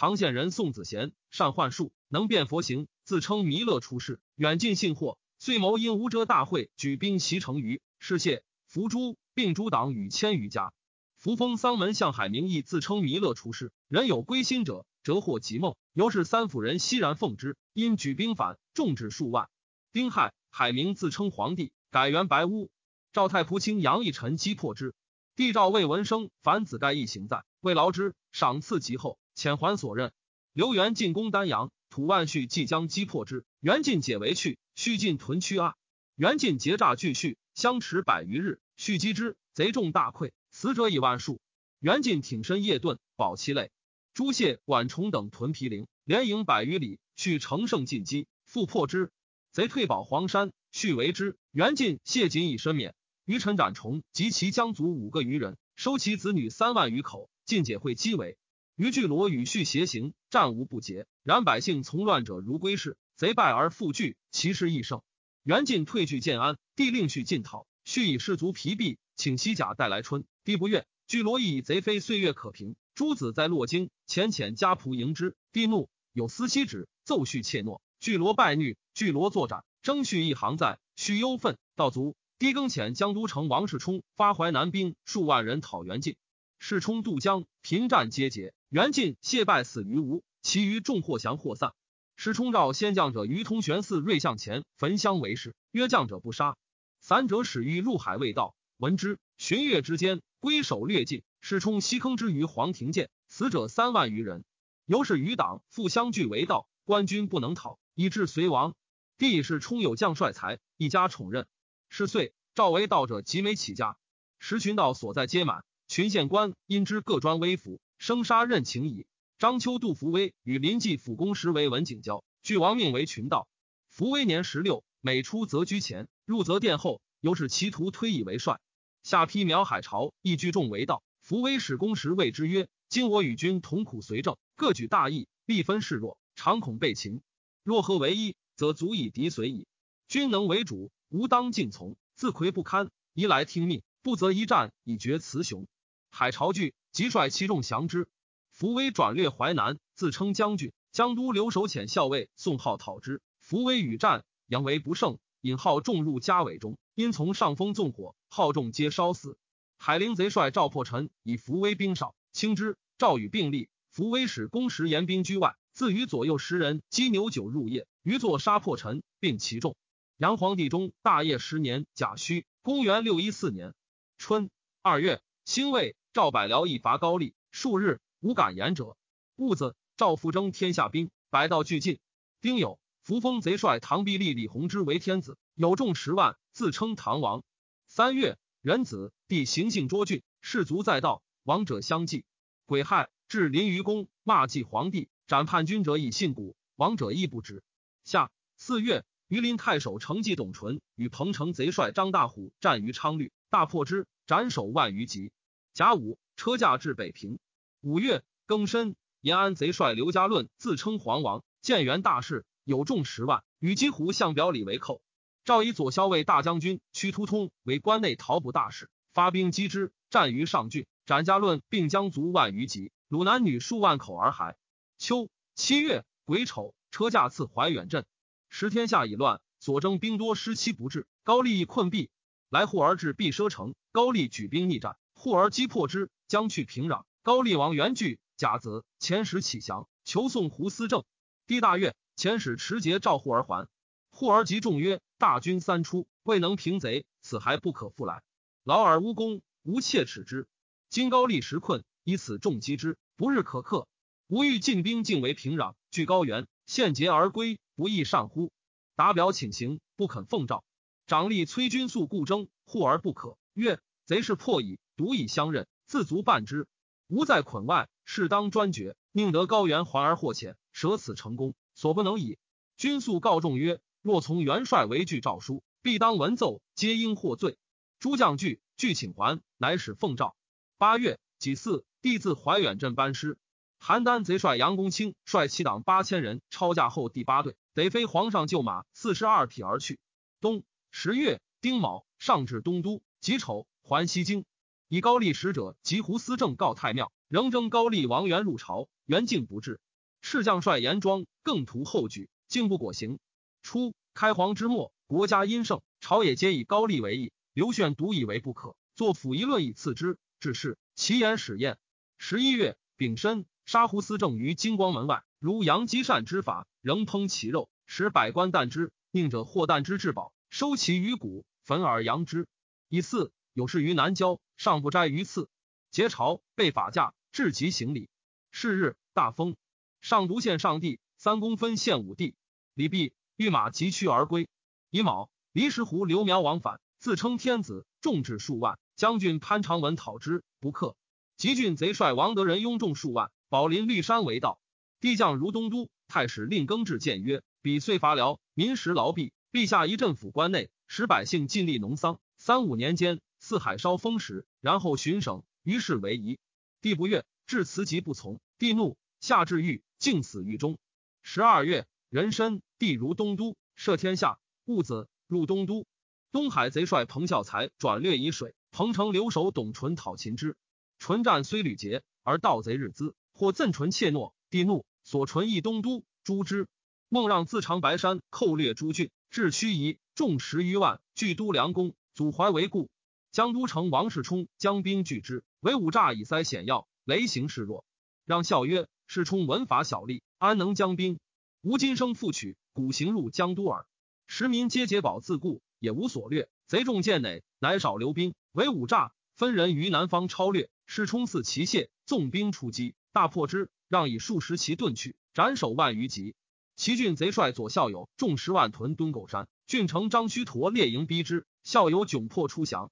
[0.00, 10.72] 唐县人宋子贤善幻术，能辨佛形，自称弥勒出世，远近信惑，遂谋因无遮大会，举兵袭成于是谢伏诛，并诸党与千余家。
[11.16, 15.74] 扶风桑门向海明义自称弥勒出世，人有归心者，折获吉梦。
[15.94, 19.48] 由是三府人熙然奉之，因举兵反，众至数万。
[19.92, 22.70] 丁亥，海明自称皇帝，改元白乌。
[23.12, 24.94] 赵太仆卿杨义臣击破之。
[25.34, 30.10] 帝诏魏文生、樊子盖一行在，未劳之，赏赐极厚，遣还所任。
[30.52, 35.76] 刘元进攻丹阳，土万绪即将击破之，元进解围去，续进屯区阿。
[36.16, 40.32] 元进结诈拒续，相持百余日，续击之，贼众大溃。
[40.50, 41.40] 死者以万数，
[41.78, 43.70] 袁进挺身夜遁，保其类。
[44.12, 49.12] 朱谢、管崇等屯毗陵，连营百余里，续乘胜进击，复破之。
[49.52, 51.38] 贼退保黄山，续为之。
[51.52, 52.96] 袁进、谢瑾以身免。
[53.24, 58.36] 于臣斩崇及其将族五个余人，收其子女三万余口，尽解会击围。
[58.78, 61.08] 于巨罗与续协行，战无不捷。
[61.24, 65.02] 然百姓从乱者如归市，贼败而复聚，其势亦盛。
[65.42, 70.24] 元进退据建安，帝令续进讨，续以士卒疲弊，请西甲带来春。
[70.44, 72.76] 帝不悦，巨罗以贼非岁月可平。
[72.94, 75.34] 诸子在洛京，遣遣家仆迎之。
[75.50, 77.82] 帝怒，有司西旨奏续怯诺。
[77.98, 79.64] 巨罗败虐，巨罗作斩。
[79.82, 82.14] 征续一行在，续忧愤，道卒。
[82.38, 86.14] 帝更遣江都城王世充发淮南兵数万人讨袁进。
[86.60, 88.54] 世充渡江，频战皆捷。
[88.70, 91.72] 袁进谢败死于吴，其余众获降获散。
[92.16, 96.58] 世充召先将者于通玄寺瑞向前焚香为誓，曰将者不杀。
[97.00, 100.20] 散者使欲入海未到，闻之，旬月之间。
[100.38, 104.44] 归守略尽，世充西坑之于黄庭见，死者三万余人。
[104.84, 108.74] 由是余党复相聚为道，官军不能讨，以致隋亡。
[109.16, 111.46] 帝是充有将帅才，一家宠任。
[111.88, 113.96] 是岁，赵为道者极美起家，
[114.38, 115.64] 时群道所在皆满。
[115.88, 119.06] 群县官因之各专威服，生杀任情矣。
[119.38, 123.48] 张丘、杜伏威与临济府公时为文景交，据王命为群道。
[123.90, 128.60] 伏威年十六，每出则居前，入则殿后，由是其徒推以为帅。
[129.02, 131.02] 下邳苗海潮，亦聚众为道。
[131.20, 137.20] 伏威使公时谓之曰：“今我与君同苦随政，各举大义，必分示弱，常恐被擒。
[137.62, 139.66] 若合为一，则足以敌随矣。
[140.08, 141.96] 君能为主，吾当尽从。
[142.14, 145.66] 自魁不堪，宜来听命；不则一战以决雌雄。”
[146.10, 148.08] 海潮惧，即率其众降之。
[148.50, 150.72] 伏威转略淮南，自称将军。
[150.90, 159.38] 江都留守遣校尉宋浩讨之，伏威与战，阳为不胜，引号众入家尾中，因从上风纵火，号众皆烧死。
[159.76, 162.76] 海陵贼帅赵破臣以伏威兵少，轻之。
[162.96, 169.76] 赵与并立，伏威使攻时严兵居外，自与左右十人击牛酒入夜，余作杀破陈，并其众。
[170.16, 173.72] 杨皇帝中大业十年甲戌，公元六一四年
[174.16, 174.50] 春
[174.82, 178.96] 二月，辛未，赵百僚一伐高丽，数日无敢言者。
[179.36, 182.00] 戊子，赵复征天下兵，百道俱进。
[182.40, 187.44] 丁酉，扶风贼帅唐必立李弘之为天子，有众十万，自称唐王。
[187.86, 192.24] 三月，壬子，帝行幸卓郡，士卒在道，王者相继。
[192.66, 197.62] 癸亥，至临榆宫，骂祭皇帝，斩叛军者以信古，王者亦不止。
[198.02, 199.04] 夏四月。
[199.28, 205.30] 榆林太守承继董纯与彭城贼帅张大虎战于昌律，大破之，斩首万余级。
[205.78, 207.38] 甲午，车驾至北平。
[207.82, 215.00] 五月庚申，延安贼帅刘家论自称皇王，建元大事，有众十万，与击虎相表里为寇。
[215.44, 224.56] 诏以左骁卫大将军屈突通为关内讨捕大使，发兵击之，战于上郡，斩家论，并将卒万余级，虏男女数万口而还。
[224.98, 228.04] 秋七月癸丑，车驾次怀远镇。
[228.48, 231.06] 时天下已乱，左征兵多，失期不至。
[231.22, 232.10] 高丽亦困壁，
[232.48, 233.76] 来护而至毕奢城。
[233.92, 237.02] 高丽举兵逆战，护而击破之，将去平壤。
[237.24, 241.04] 高丽王元惧，甲子，遣使启降，求送胡思政。
[241.48, 243.66] 帝大悦，遣使持节召护而还。
[244.10, 248.22] 护而急众曰：“大军三出，未能平贼，此还不可复来。
[248.62, 250.46] 劳而无功，无切齿之。
[250.88, 253.88] 今高丽时困，以此重击之，不日可克。
[254.28, 258.52] 吾欲进兵，竟为平壤，据高原，献节而归。”不亦善乎？
[258.94, 260.62] 达表请行，不肯奉诏。
[261.08, 263.36] 长吏崔君素故征，护而不可。
[263.54, 266.66] 曰：贼势破矣，独以相任，自足半之。
[267.06, 272.36] 吾在捆外，事当专决，宁得高原还而获遣，舍此成功，所不能已。
[272.76, 277.58] 君素告众曰：若从元帅为据诏书，必当文奏，皆应获罪。
[278.00, 280.34] 诸将惧，惧请还，乃使奉诏。
[280.78, 283.38] 八月己巳，帝自怀远镇班师。
[283.80, 287.54] 邯郸贼帅杨公卿率其党八千人抄驾后第八队。
[287.72, 290.00] 得飞皇上旧马四十二匹而去。
[290.40, 293.00] 冬十月丁卯，上至东都。
[293.20, 294.44] 己丑，还西京。
[294.88, 299.80] 以高丽使者及胡思政告太庙，仍征高丽王元入朝，元敬不至。
[300.22, 303.18] 赤将帅严庄更图后举，竟不果行。
[303.62, 307.32] 初，开皇之末，国家殷盛，朝野皆以高丽为义。
[307.52, 310.16] 刘炫独以为不可，作辅一论以次之。
[310.40, 311.76] 至是，其言始验。
[312.16, 315.22] 十一月丙申，杀胡思政于金光门外。
[315.38, 318.90] 如杨基善之法，仍烹其肉，使百官啖之。
[319.10, 322.46] 宁者获啖之至宝，收其鱼骨，焚而扬之。
[322.88, 325.48] 以四有事于南郊，上不摘鱼刺。
[325.90, 328.10] 结朝被法驾，至极行礼。
[328.50, 329.56] 是日大风，
[330.02, 332.34] 上独献上帝，三公分献武帝。
[332.74, 334.48] 李毕御马疾趋而归。
[334.90, 338.78] 乙卯，离石湖刘苗往返，自称天子，众至数万。
[338.96, 340.96] 将军潘长文讨之，不克。
[341.36, 344.60] 吉郡贼帅王德仁拥众数万，保临绿山为道。
[344.98, 349.32] 帝将如东都太史令更至谏曰：“彼遂伐辽，民食劳弊。
[349.52, 352.18] 陛下一镇抚关内，使百姓尽力农桑。
[352.36, 356.38] 三五年间，四海稍丰时，然后巡省，于是为宜。
[356.80, 358.40] 帝不悦，至辞疾不从。
[358.58, 360.78] 帝怒，下至狱，竟死狱中。
[361.22, 364.38] 十二月，壬申，帝如东都，赦天下。
[364.64, 365.86] 戊子，入东都。
[366.30, 370.56] 东海贼帅彭孝才转略以水，彭城留守董纯讨秦之。
[370.98, 374.32] 纯战虽屡捷，而盗贼日滋，或赠纯怯懦。
[374.50, 374.84] 帝怒。
[375.04, 376.68] 所纯邑东都，诛之。
[377.08, 382.90] 孟让自长白山寇掠诸郡，至盱眙，众十余万，据都梁公，祖怀为故。
[383.38, 387.84] 江都城王世充将兵拒之，为武诈以塞险要，雷行示弱。
[388.26, 391.20] 让笑曰：“世充文法小吏，安能将兵？
[391.62, 393.86] 吾今生复取，古行入江都耳。
[394.26, 396.48] 时民皆解保自固，也无所掠。
[396.66, 400.68] 贼众见馁，乃少留兵，为武诈，分人于南方超掠。
[400.86, 406.34] 世充似其械，纵兵出击，大破之。”让以数十骑遁去，斩首万余级。
[406.74, 412.90] 齐郡贼帅左校友众十万屯敦狗山，郡城张须陀列营逼之，校友窘迫出降。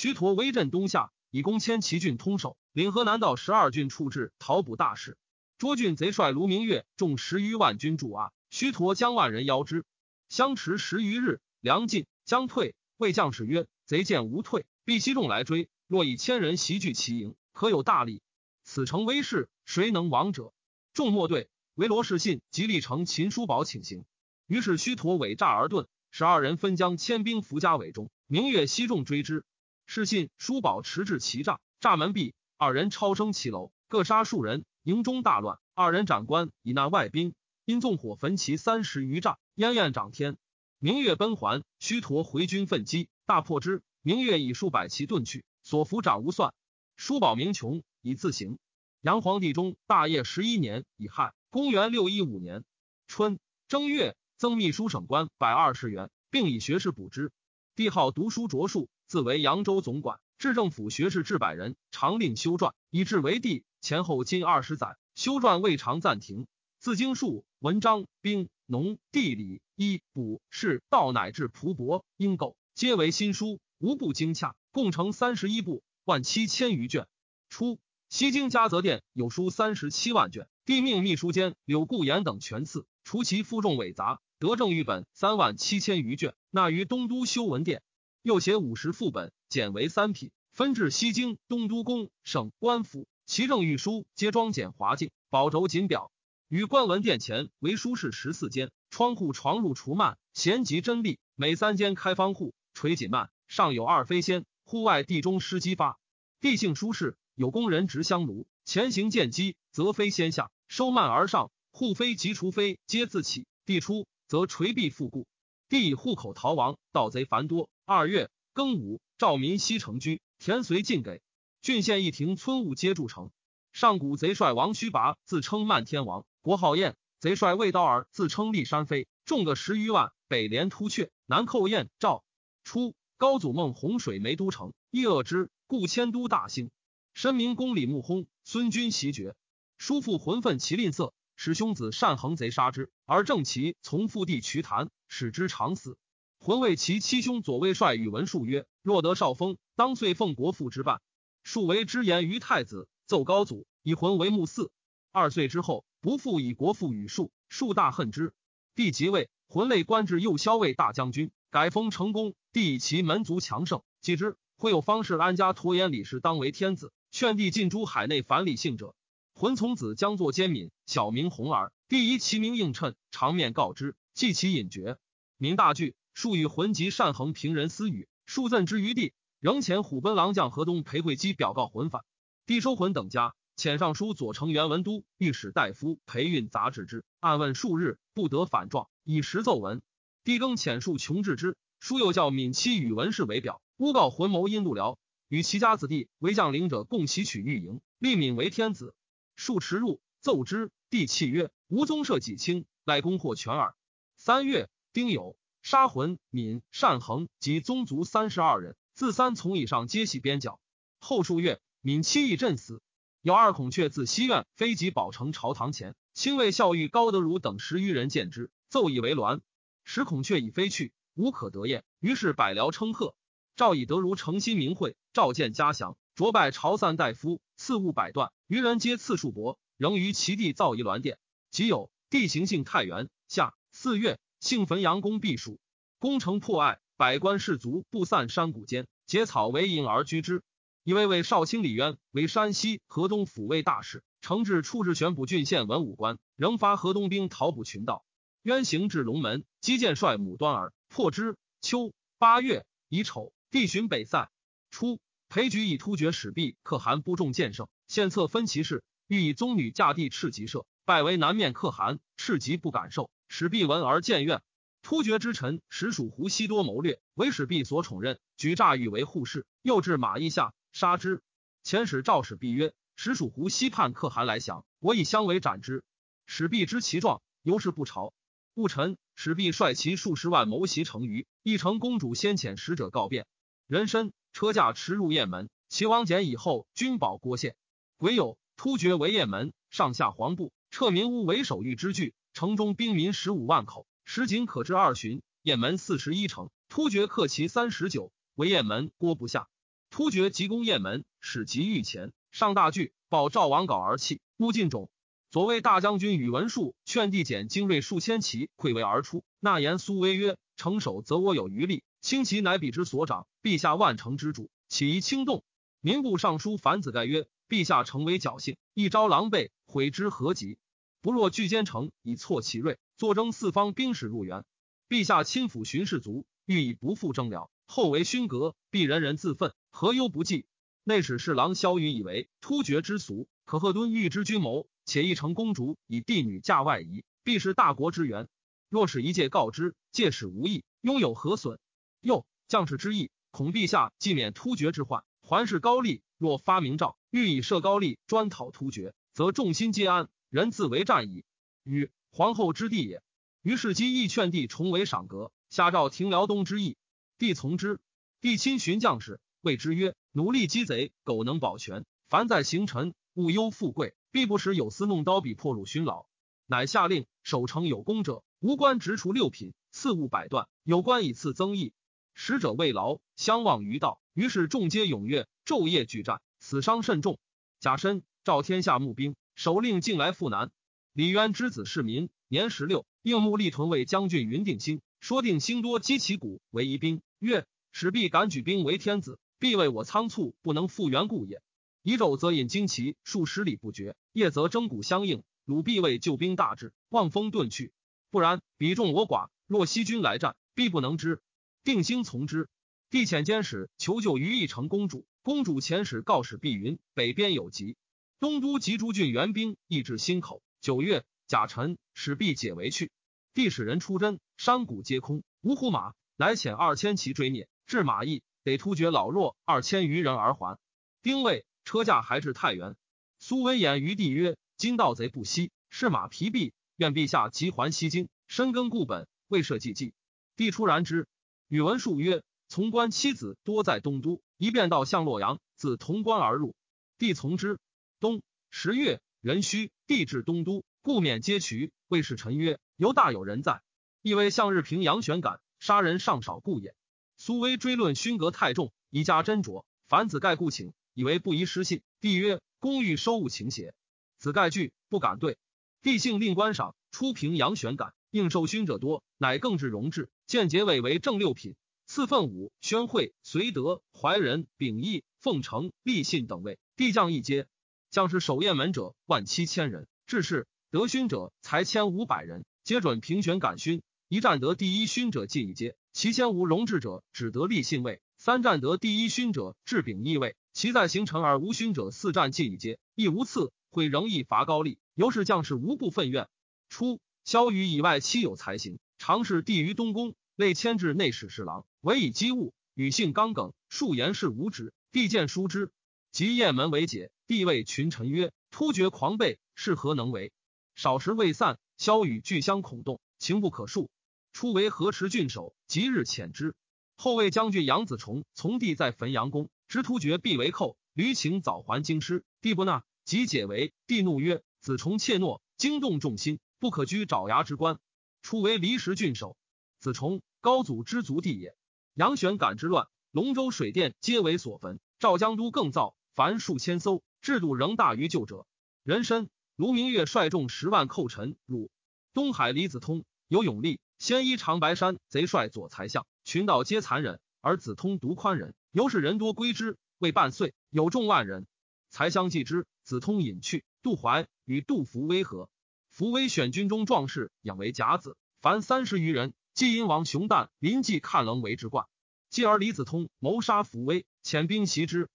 [0.00, 5.18] 徐陀威震东下，以攻迁齐郡通守，领河南道十二郡处置讨捕大事。
[5.58, 9.84] 涿郡贼帅卢明月众十余万军驻阿，须陀将万人邀之，
[10.28, 12.76] 相持十余日，粮尽，将退。
[12.96, 15.68] 魏将士曰：“贼见无退，必西众来追。
[15.88, 18.22] 若以千人袭拒其营，可有大利。
[18.62, 20.52] 此城威势。”谁能亡者？
[20.94, 21.48] 众莫对。
[21.74, 24.04] 唯罗士信及立成秦叔宝请行。
[24.46, 25.88] 于是虚陀伪诈而遁。
[26.12, 28.12] 十二人分将千兵伏家尾中。
[28.28, 29.44] 明月西众追之。
[29.90, 32.34] 士信叔宝持至其栅，栅门闭。
[32.58, 34.66] 二人超升其楼，各杀数人。
[34.82, 37.32] 营中大乱，二人斩官以纳外兵，
[37.64, 40.36] 因纵火焚其三十余丈，烟焰涨天。
[40.78, 43.82] 明月奔还，须陀回军奋击，大破之。
[44.02, 46.52] 明月以数百骑遁去，所俘斩无算。
[46.96, 48.58] 叔宝明穷，以自行。
[49.00, 52.62] 杨皇帝中大业十一年乙亥，公元六一五年
[53.06, 57.32] 春正月，增秘书省官百二十员，并以学士补之。
[57.74, 63.64] 帝号读书卓数，自为扬州总管，至政府学士至百人，常令修撰，以至为帝。
[63.80, 66.46] 前后近二十载，修撰未尝暂停。
[66.78, 77.06] 自经术、文章、兵、农、地理、医、卜、士、道，乃至蒲帛、应构，皆为新书，无不精洽，共成三十一部，万七千余卷。
[77.48, 77.80] 初。
[78.10, 87.82] 西京嘉泽殿有书三十七万卷，帝命秘书监柳固言等全赐，除其负重伪杂，得正御本三万七千余卷，纳于东都修文殿。
[88.28, 93.08] 又写五十副本，简为三品，分至西京、东都宫、省、官府。
[93.24, 96.12] 其正御书皆装简华净，宝轴锦表。
[96.46, 101.18] 于官文殿前为书室十四间，窗户床褥除幔，闲极真丽。
[101.36, 104.44] 每三间开方户，垂锦幔，上有二飞仙。
[104.62, 105.98] 户外地中施机发，
[106.38, 107.16] 地性舒适。
[107.34, 111.50] 有工人执香炉，前行见机，则飞仙下，收幔而上。
[111.70, 113.46] 户飞及除飞，皆自起。
[113.64, 115.26] 地出，则垂臂复固。
[115.70, 117.70] 地以户口逃亡，盗贼繁多。
[117.90, 121.22] 二月庚午，赵民西城居，田随尽给。
[121.62, 123.30] 郡县一庭村务皆筑成。
[123.72, 130.12] 上古贼帅王须拔自称漫天王，国号燕；贼帅魏道尔自称立山飞，众个十余万。
[130.26, 132.24] 北连突厥，南寇燕赵。
[132.62, 136.70] 初，高祖梦洪水没都城，亦恶之，故迁都大兴。
[137.14, 139.34] 申明公李穆薨，孙君袭爵，
[139.78, 145.96] 叔父浑愤其吝啬，使兄子善横贼杀之，而正其从父弟瞿昙，使之长死。
[146.40, 151.02] 浑谓其七兄左卫帅宇文述曰：“若得少封，当遂奉国父之办。”
[151.42, 154.70] 述为之言于太子，奏高祖，以浑为穆嗣。
[155.10, 158.32] 二岁之后，不复以国父与数，数大恨之。
[158.74, 162.34] 帝即位，浑累官至右骁卫大将军，改封成功。
[162.52, 166.92] 帝以其门族强盛，继之，会有方士安家陀言李氏当为天子。
[167.10, 168.94] 劝帝尽诸海内凡理性者，
[169.34, 171.72] 浑从子将作奸敏，小名弘儿。
[171.88, 174.98] 帝以其名应称，长面告之，记其隐绝。
[175.38, 179.14] 民大惧，数与浑及善衡平人私语，数赠之于帝。
[179.38, 182.02] 仍遣虎贲郎将河东裴会稽表告魂反，
[182.44, 189.80] 帝收魂等家，遣尚书左丞元文都御史大夫裴运杂治之，暗问数日，不得反状，以实奏文。
[190.24, 194.98] 帝更遣数穷治之，书又叫闵妻与文氏为表，诬告魂谋阴度辽。
[195.28, 198.92] 与其家子弟为将领者共袭取御营，立敏为天子。
[199.36, 203.76] 数持入奏之，帝泣曰：“吾宗社己清，赖公获全耳。”
[204.18, 210.60] 三月，丁酉，杀浑、闵、单衡及宗族三十二人，自三从以上皆系边角。
[210.98, 212.82] 后数月，闵妻亦阵死。
[213.20, 219.40] 有二孔雀自西苑飞及宝城朝堂前，亲卫孝玉高德儒等十余人见之，奏以为鸾。
[219.84, 221.84] 使孔雀已飞去，无可得厌。
[222.00, 223.14] 于是百僚称贺。
[223.56, 231.18] 赵以德如诚心明会，召见嘉祥，卓拜朝散大夫，赐物百段，余人皆赐数帛，仍于其地造一銮殿。
[231.50, 235.58] 即有地形性太原下四月，幸汾阳宫避暑，
[235.98, 240.42] 攻城破隘，百官士卒不散山谷间，结草为营而居之。
[240.84, 248.04] 以为为少卿李渊为山西河东抚慰大使，承制处置选补郡县文武官，仍发河东兵讨捕群盗。
[248.42, 251.36] 渊行至龙门，击剑帅母端儿，破之。
[251.60, 253.32] 秋八月乙丑。
[253.50, 254.30] 帝巡北塞，
[254.70, 264.42] 初，裴矩以突厥使毕可汗不重剑圣，献策分其事，欲以宗女嫁帝赤吉射，拜为南面可汗，赤吉不敢受，使必闻而见怨。
[264.82, 271.22] 突厥之臣实属胡西多谋略，为使必所宠任，举诈欲为护士，又至马邑下杀之。
[271.64, 275.84] 遣使赵使必曰：“实属胡西叛可汗来降，我以相为斩之。”
[276.26, 278.14] 使必知其状，由是不朝。
[278.54, 283.26] 戊辰，使必率其数十万谋袭成于一城，公主先遣使者告变。
[283.66, 287.56] 人参车驾驰入雁门，齐王简以后，君保郭县。
[287.98, 292.14] 癸酉，突厥为雁门，上下黄布，撤民屋为守御之具。
[292.38, 295.22] 城中兵民十五万口，时仅可至二旬。
[295.42, 299.48] 雁门四十一城，突厥克其三十九，为雁门郭不下。
[299.90, 304.88] 突厥急攻雁门，使急御前，上大惧，报赵王稿而弃，乌尽种。
[305.32, 309.24] 左卫大将军宇文述劝帝减精锐数千骑，溃围而出。
[309.40, 315.42] 纳言苏威曰：“城守则我有余力。”轻骑乃彼之所长，陛下万城之主，岂宜轻动？
[315.80, 320.56] 民部尚书樊子盖曰：“陛下诚为侥幸，一朝狼狈，悔之何及？
[321.00, 324.44] 不若聚坚城，以挫其锐，坐征四方兵士入援。
[324.88, 327.50] 陛下亲抚巡视卒，欲以不复征辽。
[327.66, 330.46] 后为勋阁，必人人自愤，何忧不济？
[330.82, 338.28] 内史侍郎萧云以为突厥之俗，可贺敦欲之君谋，且一城公主以帝女嫁外夷，必是大国之源。
[338.68, 341.58] 若使一介告之，借使无益，拥有何损？
[342.00, 346.02] 又将士之意，恐陛下既免突厥之患，还是高丽。
[346.16, 351.24] 若发明诏，欲以设高丽专讨突厥，则众心皆安，人自为战矣。
[351.62, 353.02] 与皇后之地也。
[353.42, 356.76] 于是姬亦劝帝重为赏格，下诏停辽东之意。
[357.18, 357.80] 帝从之。
[358.20, 366.06] 帝亲寻将士，谓之曰：“努力击贼，苟能保全，凡在行臣，勿忧富贵，必不使有司弄刀笔破辱勋劳。”
[366.46, 371.72] 乃下令守城有功者，无官直除六品，赐物百段；有官以赐增邑。
[372.14, 374.00] 使者未劳，相望于道。
[374.14, 377.20] 于是众皆踊跃，昼夜俱战，死伤甚重。
[377.60, 380.50] 甲申，召天下募兵，首令进来赴南。
[380.92, 391.40] 李渊之子世民，年十六，应募立屯卫将军云定兴，说定兴多击其鼓为疑兵，曰：“使必敢举兵为天子，必为我仓促不能复原故也。
[391.84, 397.72] 一昼则引旌旗数十里不绝，夜则征鼓相应，鲁必为救兵大至，望风遁去。
[398.10, 401.22] 不然，彼众我寡，若西军来战，必不能之。”
[401.62, 402.48] 定兴从之。
[402.90, 407.76] 帝遣监使求救于义城公主，公主遣使告使碧云北边有急，
[408.20, 410.42] 东都及诸郡援兵亦至心口。
[410.60, 412.90] 九月，甲辰，使必解围去。
[413.32, 420.58] 帝使人出征，山谷皆空，无胡马，乃遣二千骑追灭，至马邑，得突厥老弱二千余人而还。
[421.00, 422.74] 丁未，车驾还至太原。
[423.20, 429.94] 苏威言于帝曰：“今盗贼不息，是马疲弊，愿陛下急还西京，深耕固本，未设计计。”
[430.34, 431.06] 帝出然之。
[431.46, 436.56] 宇文述曰：“从官妻子多在东都，一便到向洛阳，自潼关而入。”
[436.98, 437.60] 帝从之。
[438.00, 439.00] 冬十月。
[439.20, 441.72] 壬戌，帝至东都，故免皆渠。
[441.88, 443.62] 魏氏臣曰：“犹大有人在。”
[444.00, 446.76] 亦为向日平阳玄感杀人尚少故也。
[447.16, 449.64] 苏威追论勋格太重，以加斟酌。
[449.88, 451.82] 凡子盖故请，以为不宜失信。
[452.00, 453.74] 帝曰：“公欲收物情邪？”
[454.18, 455.36] 子盖惧，不敢对。
[455.82, 466.60] 帝幸令观赏，初平阳玄感，应受勋者多，乃更至荣至，见结尾为正六品，赐奋武、宣惠、绥德、怀仁、秉义、奉承、立信等位。
[466.76, 467.48] 帝降一阶。
[467.90, 473.82] 将士守雁门者万七千人，致仕得勋者才千五百人，皆准平选感勋。
[474.08, 483.52] 一战得第一勋者进一阶，其先无荣至者只得立信位；三战得第一勋者至秉义位，其在行臣而无勋者四战进一阶，亦无次。
[483.70, 486.26] 会仍亦伐高丽，由是将士无不愤怨。
[486.70, 494.72] 初，萧雨以外妻有才行，常侍帝于东宫，累迁至内史侍郎，唯以机务，语性刚耿，数言事无止。
[494.90, 495.70] 帝见书之，
[496.10, 497.10] 及雁门为解。
[497.26, 500.32] 帝谓群臣曰：“突厥狂悖，是何能为？”
[500.74, 503.88] 少时未散，萧雨俱相恐动，情不可恕。
[504.32, 506.54] 初为河池郡守，即日遣之。
[506.96, 512.24] 后魏将军杨子重从帝在汾阳宫，知突厥必为寇，驴请早还京师。
[512.40, 513.74] 帝不纳，即解围。
[513.86, 517.78] 帝怒曰：“子重怯懦，惊动众心，不可居爪牙之官。”
[518.22, 519.36] 初为离石郡守。
[519.80, 521.56] 子重高祖之族弟也。
[521.94, 524.80] 杨玄感之乱，龙州水殿皆为所焚。
[524.98, 527.04] 赵江都更造，凡数千艘。
[527.20, 528.44] 制度仍大于旧者。
[528.82, 531.70] 人参卢明月率众十万寇陈入
[532.12, 532.50] 东海。
[532.50, 539.78] 李子通有勇力，先依长白山贼帅左才相，群盗皆残忍，而子通独宽仁，由是人多归之。
[539.98, 541.46] 未半岁，有众万人。
[541.88, 543.62] 才相继之，子通隐去。
[543.84, 545.48] 杜怀与杜伏威和，
[545.88, 549.34] 伏威选军中壮士，养为甲子，凡三十余人。
[549.54, 551.86] 既因王熊旦临济看棱为之冠。
[552.28, 555.08] 继而李子通谋杀伏威，遣兵袭之，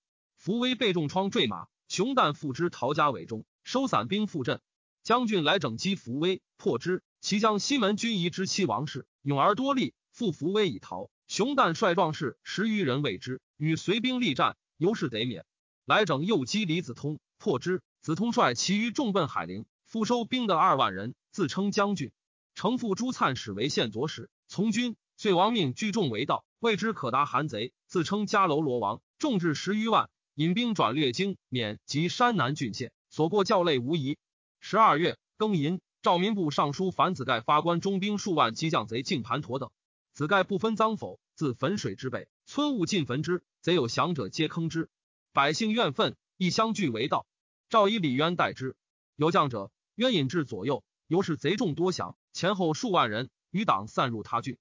[0.43, 1.67] 伏威被重创坠马。
[1.87, 4.59] 熊旦复之陶家尾中，收散兵复阵。
[5.01, 7.01] 将军来整击伏威，破之。
[7.21, 11.09] 其将西门军仪之妻王氏勇而多力，复伏威以逃。
[11.29, 15.45] 熊旦率壮士十余人为之，与随兵力战，由是得免。
[15.85, 17.81] 来整又击李子通，破之。
[18.01, 22.11] 子通率其余众奔海陵，复收兵的二万人，自称将军。
[22.53, 24.97] 承父朱粲使为县左使，从军。
[25.15, 30.09] 遂亡命聚众为道，谓之可达韩贼，自称迦楼罗王，众至十余万。
[30.35, 34.17] 引兵转略京、免及山南郡县，所过教类无疑。
[34.59, 39.69] 十二月庚寅，赵民部尚书樊子盖发官中兵数万击将贼进盘陀等。
[40.11, 43.43] 子盖不分赃否，自汾水之北，村务尽焚之。
[43.61, 44.89] 贼有降者，皆坑之。
[45.33, 47.27] 百姓怨愤，亦相聚为道。
[47.69, 48.75] 赵以李渊代之。
[49.15, 54.57] 有将者，渊引至左右，由是贼众多降，前后数万人，余党散入他郡。